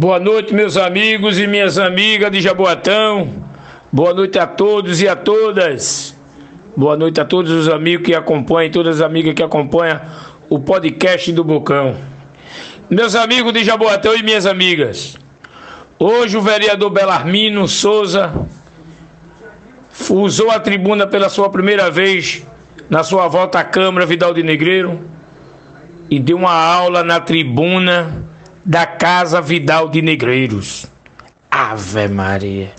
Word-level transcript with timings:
Boa 0.00 0.18
noite, 0.18 0.54
meus 0.54 0.78
amigos 0.78 1.38
e 1.38 1.46
minhas 1.46 1.76
amigas 1.76 2.30
de 2.30 2.40
Jaboatão. 2.40 3.44
Boa 3.92 4.14
noite 4.14 4.38
a 4.38 4.46
todos 4.46 5.02
e 5.02 5.06
a 5.06 5.14
todas. 5.14 6.16
Boa 6.74 6.96
noite 6.96 7.20
a 7.20 7.24
todos 7.26 7.52
os 7.52 7.68
amigos 7.68 8.06
que 8.06 8.14
acompanham, 8.14 8.70
todas 8.70 8.96
as 8.96 9.02
amigas 9.02 9.34
que 9.34 9.42
acompanham 9.42 10.00
o 10.48 10.58
podcast 10.58 11.30
do 11.32 11.44
Bocão. 11.44 11.96
Meus 12.88 13.14
amigos 13.14 13.52
de 13.52 13.62
Jaboatão 13.62 14.16
e 14.16 14.22
minhas 14.22 14.46
amigas, 14.46 15.18
hoje 15.98 16.34
o 16.34 16.40
vereador 16.40 16.88
Belarmino 16.88 17.68
Souza 17.68 18.32
usou 20.08 20.50
a 20.50 20.58
tribuna 20.58 21.06
pela 21.06 21.28
sua 21.28 21.50
primeira 21.50 21.90
vez 21.90 22.42
na 22.88 23.04
sua 23.04 23.28
volta 23.28 23.58
à 23.58 23.64
Câmara 23.64 24.06
Vidal 24.06 24.32
de 24.32 24.42
Negreiro 24.42 24.98
e 26.08 26.18
deu 26.18 26.38
uma 26.38 26.54
aula 26.54 27.04
na 27.04 27.20
tribuna 27.20 28.29
da 28.70 28.86
Casa 28.86 29.40
Vidal 29.40 29.88
de 29.88 30.00
Negreiros. 30.00 30.86
Ave 31.50 32.06
Maria. 32.06 32.70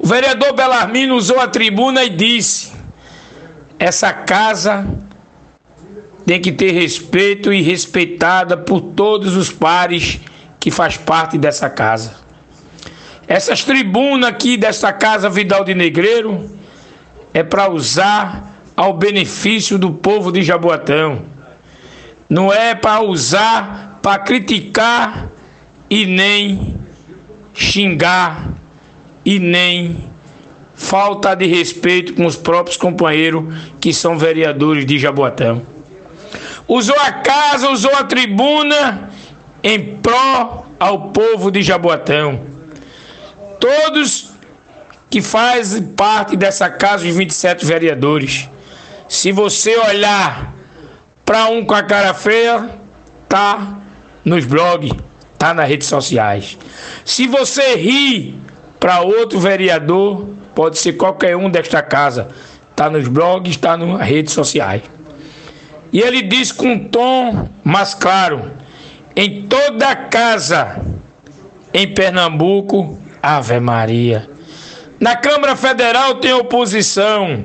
O 0.00 0.04
vereador 0.04 0.52
Belarmino 0.52 1.14
usou 1.14 1.38
a 1.38 1.46
tribuna 1.46 2.02
e 2.02 2.10
disse: 2.10 2.72
essa 3.78 4.12
casa 4.12 4.84
tem 6.26 6.40
que 6.40 6.50
ter 6.50 6.72
respeito 6.72 7.52
e 7.52 7.62
respeitada 7.62 8.56
por 8.56 8.80
todos 8.80 9.36
os 9.36 9.48
pares 9.48 10.18
que 10.58 10.72
faz 10.72 10.96
parte 10.96 11.38
dessa 11.38 11.70
casa. 11.70 12.16
Essas 13.28 13.62
tribunas 13.62 14.28
aqui 14.28 14.56
dessa 14.56 14.92
casa 14.92 15.30
Vidal 15.30 15.62
de 15.62 15.72
Negreiro 15.72 16.50
é 17.32 17.44
para 17.44 17.70
usar 17.70 18.56
ao 18.76 18.92
benefício 18.92 19.78
do 19.78 19.92
povo 19.92 20.32
de 20.32 20.42
Jaboatão. 20.42 21.22
Não 22.28 22.52
é 22.52 22.74
para 22.74 23.02
usar 23.02 23.95
para 24.06 24.20
criticar 24.20 25.26
e 25.90 26.06
nem 26.06 26.76
xingar 27.52 28.50
e 29.24 29.40
nem 29.40 30.12
falta 30.76 31.34
de 31.34 31.44
respeito 31.46 32.14
com 32.14 32.24
os 32.24 32.36
próprios 32.36 32.76
companheiros 32.76 33.52
que 33.80 33.92
são 33.92 34.16
vereadores 34.16 34.86
de 34.86 34.96
Jaboatão. 34.96 35.60
Usou 36.68 36.94
a 37.00 37.14
casa, 37.14 37.68
usou 37.68 37.92
a 37.96 38.04
tribuna 38.04 39.10
em 39.60 39.96
pró 39.96 40.66
ao 40.78 41.10
povo 41.10 41.50
de 41.50 41.60
Jaboatão. 41.60 42.42
Todos 43.58 44.30
que 45.10 45.20
fazem 45.20 45.82
parte 45.82 46.36
dessa 46.36 46.70
casa, 46.70 47.08
os 47.08 47.16
27 47.16 47.66
vereadores, 47.66 48.48
se 49.08 49.32
você 49.32 49.76
olhar 49.76 50.54
para 51.24 51.46
um 51.46 51.64
com 51.64 51.74
a 51.74 51.82
cara 51.82 52.14
feia, 52.14 52.70
tá 53.28 53.82
nos 54.26 54.44
blogs, 54.44 54.90
tá 55.38 55.54
nas 55.54 55.68
redes 55.68 55.86
sociais. 55.86 56.58
Se 57.04 57.28
você 57.28 57.76
ri 57.76 58.34
para 58.80 59.00
outro 59.00 59.38
vereador, 59.38 60.28
pode 60.52 60.78
ser 60.78 60.94
qualquer 60.94 61.36
um 61.36 61.48
desta 61.48 61.80
casa, 61.80 62.28
tá 62.74 62.90
nos 62.90 63.06
blogs, 63.06 63.56
tá 63.56 63.76
nas 63.76 64.06
redes 64.06 64.34
sociais. 64.34 64.82
E 65.92 66.00
ele 66.00 66.22
diz 66.22 66.50
com 66.50 66.72
um 66.72 66.88
tom 66.88 67.48
mais 67.62 67.94
claro: 67.94 68.50
em 69.14 69.46
toda 69.46 69.94
casa 69.94 70.84
em 71.72 71.94
Pernambuco, 71.94 72.98
Ave 73.22 73.60
Maria. 73.60 74.28
Na 74.98 75.14
Câmara 75.14 75.54
Federal 75.54 76.16
tem 76.16 76.32
oposição, 76.32 77.44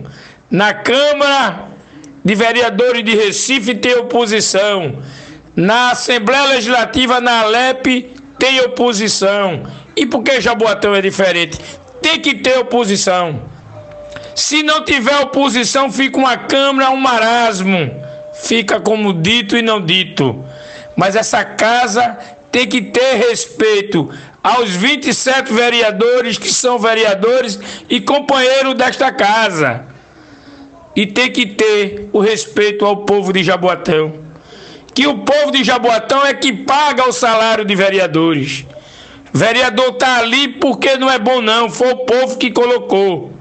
na 0.50 0.74
Câmara 0.74 1.68
de 2.24 2.34
Vereadores 2.34 3.04
de 3.04 3.16
Recife 3.16 3.76
tem 3.76 3.96
oposição. 3.96 5.02
Na 5.56 5.92
Assembleia 5.92 6.46
Legislativa, 6.46 7.20
na 7.20 7.42
Alep, 7.42 8.14
tem 8.40 8.62
oposição. 8.62 9.64
E 9.96 10.06
por 10.06 10.24
que 10.24 10.40
Jaboatão 10.40 10.96
é 10.96 11.02
diferente? 11.02 11.60
Tem 12.02 12.20
que 12.20 12.36
ter 12.36 12.58
oposição. 12.60 13.44
Se 14.34 14.64
não 14.64 14.84
tiver 14.84 15.18
oposição, 15.20 15.92
fica 15.92 16.18
uma 16.18 16.38
Câmara, 16.38 16.90
um 16.90 16.98
marasmo. 16.98 17.92
Fica 18.34 18.80
como 18.80 19.14
dito 19.14 19.58
e 19.58 19.62
não 19.62 19.84
dito. 19.84 20.44
Mas 20.96 21.16
essa 21.16 21.44
casa 21.44 22.18
tem 22.52 22.68
que 22.68 22.82
ter 22.82 23.16
respeito 23.16 24.10
aos 24.44 24.72
27 24.72 25.54
vereadores 25.54 26.38
que 26.38 26.50
são 26.50 26.80
vereadores 26.80 27.60
e 27.90 28.02
companheiros 28.02 28.74
desta 28.76 29.12
casa 29.12 29.86
e 30.96 31.06
tem 31.06 31.32
que 31.32 31.46
ter 31.46 32.10
o 32.12 32.20
respeito 32.20 32.86
ao 32.86 32.98
povo 33.06 33.32
de 33.32 33.44
Jaboatão. 33.44 34.31
Que 34.94 35.08
o 35.08 35.20
povo 35.20 35.52
de 35.52 35.64
Jaboatão 35.64 36.26
é 36.26 36.34
que 36.34 36.52
paga 36.52 37.08
o 37.08 37.14
salário 37.14 37.64
de 37.64 37.76
vereadores. 37.76 38.66
Vereador 39.34 39.94
tá 39.94 40.18
ali 40.18 40.50
porque 40.50 40.98
não 40.98 41.10
é 41.10 41.18
bom 41.18 41.42
não, 41.42 41.70
foi 41.70 41.92
o 41.92 42.06
povo 42.06 42.38
que 42.38 42.52
colocou. 42.52 43.32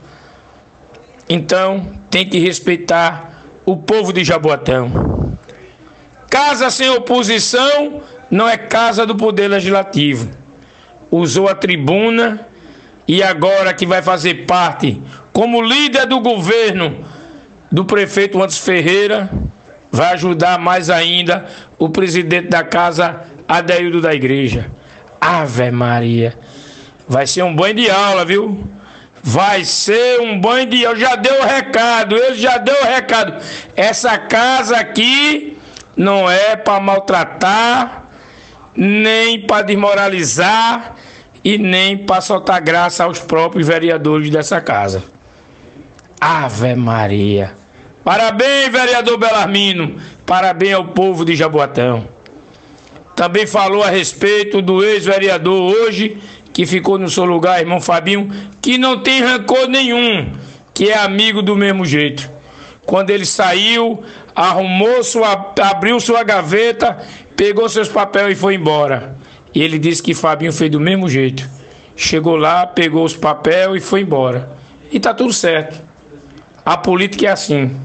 Então, 1.28 1.98
tem 2.08 2.26
que 2.26 2.38
respeitar 2.38 3.44
o 3.64 3.76
povo 3.76 4.12
de 4.12 4.24
Jaboatão. 4.24 5.36
Casa 6.28 6.70
sem 6.70 6.88
oposição 6.90 8.02
não 8.30 8.48
é 8.48 8.56
casa 8.56 9.04
do 9.04 9.16
poder 9.16 9.48
legislativo. 9.48 10.30
Usou 11.10 11.48
a 11.48 11.54
tribuna 11.54 12.46
e 13.06 13.22
agora 13.22 13.74
que 13.74 13.84
vai 13.84 14.00
fazer 14.00 14.46
parte 14.46 15.02
como 15.32 15.60
líder 15.60 16.06
do 16.06 16.20
governo 16.20 17.04
do 17.70 17.84
prefeito 17.84 18.40
Antes 18.40 18.58
Ferreira, 18.58 19.28
vai 19.90 20.14
ajudar 20.14 20.58
mais 20.58 20.90
ainda 20.90 21.46
o 21.78 21.88
presidente 21.88 22.48
da 22.48 22.62
casa, 22.62 23.22
Adeildo 23.48 24.00
da 24.00 24.14
Igreja. 24.14 24.70
Ave 25.20 25.70
Maria. 25.70 26.38
Vai 27.08 27.26
ser 27.26 27.42
um 27.42 27.54
banho 27.54 27.74
de 27.74 27.90
aula, 27.90 28.24
viu? 28.24 28.66
Vai 29.22 29.64
ser 29.64 30.20
um 30.20 30.40
banho 30.40 30.68
de 30.68 30.86
aula. 30.86 30.98
Já 30.98 31.16
deu 31.16 31.40
o 31.40 31.44
recado, 31.44 32.16
ele 32.16 32.36
já 32.36 32.56
deu 32.56 32.74
o 32.74 32.86
recado. 32.86 33.42
Essa 33.76 34.16
casa 34.16 34.76
aqui 34.76 35.58
não 35.96 36.30
é 36.30 36.56
para 36.56 36.80
maltratar, 36.80 38.04
nem 38.74 39.40
para 39.40 39.62
desmoralizar 39.62 40.94
e 41.44 41.58
nem 41.58 41.98
para 41.98 42.20
soltar 42.20 42.60
graça 42.60 43.04
aos 43.04 43.18
próprios 43.18 43.66
vereadores 43.66 44.30
dessa 44.30 44.60
casa. 44.60 45.02
Ave 46.20 46.74
Maria. 46.74 47.59
Parabéns, 48.04 48.72
vereador 48.72 49.18
Belarmino. 49.18 49.96
Parabéns 50.24 50.74
ao 50.74 50.86
povo 50.88 51.24
de 51.24 51.36
Jaboatão. 51.36 52.08
Também 53.14 53.46
falou 53.46 53.82
a 53.82 53.90
respeito 53.90 54.62
do 54.62 54.82
ex-vereador 54.82 55.74
hoje, 55.74 56.16
que 56.52 56.64
ficou 56.64 56.98
no 56.98 57.10
seu 57.10 57.24
lugar, 57.24 57.60
irmão 57.60 57.80
Fabinho, 57.80 58.30
que 58.62 58.78
não 58.78 59.02
tem 59.02 59.20
rancor 59.20 59.68
nenhum, 59.68 60.32
que 60.72 60.88
é 60.88 60.96
amigo 60.96 61.42
do 61.42 61.54
mesmo 61.54 61.84
jeito. 61.84 62.30
Quando 62.86 63.10
ele 63.10 63.26
saiu, 63.26 64.02
arrumou 64.34 65.04
sua, 65.04 65.52
abriu 65.62 66.00
sua 66.00 66.22
gaveta, 66.22 66.98
pegou 67.36 67.68
seus 67.68 67.88
papéis 67.88 68.32
e 68.32 68.40
foi 68.40 68.54
embora. 68.54 69.16
E 69.54 69.62
ele 69.62 69.78
disse 69.78 70.02
que 70.02 70.14
Fabinho 70.14 70.52
fez 70.52 70.70
do 70.70 70.80
mesmo 70.80 71.08
jeito. 71.08 71.48
Chegou 71.94 72.36
lá, 72.36 72.66
pegou 72.66 73.04
os 73.04 73.16
papéis 73.16 73.76
e 73.76 73.80
foi 73.80 74.00
embora. 74.00 74.56
E 74.90 74.98
tá 74.98 75.12
tudo 75.12 75.32
certo. 75.32 75.80
A 76.64 76.76
política 76.76 77.26
é 77.26 77.30
assim. 77.30 77.76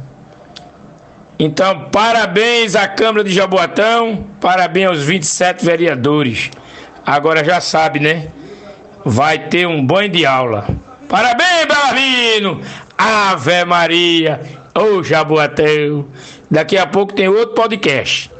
Então, 1.37 1.89
parabéns 1.91 2.75
à 2.75 2.87
Câmara 2.87 3.23
de 3.23 3.33
Jaboatão, 3.33 4.25
parabéns 4.39 4.87
aos 4.87 5.03
27 5.03 5.65
vereadores. 5.65 6.49
Agora 7.05 7.43
já 7.43 7.59
sabe, 7.59 7.99
né? 7.99 8.29
Vai 9.03 9.49
ter 9.49 9.67
um 9.67 9.85
banho 9.85 10.09
de 10.09 10.25
aula. 10.25 10.65
Parabéns, 11.09 11.65
Belarmino! 11.67 12.61
Ave 12.97 13.65
Maria! 13.65 14.41
Ô, 14.73 14.97
oh, 14.97 15.03
Jaboatão! 15.03 16.07
Daqui 16.49 16.77
a 16.77 16.87
pouco 16.87 17.13
tem 17.13 17.27
outro 17.27 17.53
podcast. 17.53 18.31